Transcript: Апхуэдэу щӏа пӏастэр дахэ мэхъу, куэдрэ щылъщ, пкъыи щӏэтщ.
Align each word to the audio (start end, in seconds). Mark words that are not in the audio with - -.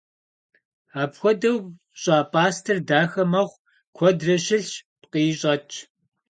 Апхуэдэу 1.01 1.57
щӏа 2.01 2.17
пӏастэр 2.31 2.79
дахэ 2.87 3.23
мэхъу, 3.31 3.61
куэдрэ 3.95 4.35
щылъщ, 4.45 4.71
пкъыи 5.01 5.31
щӏэтщ. 5.39 5.75